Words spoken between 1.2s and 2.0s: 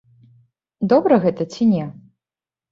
гэта ці не?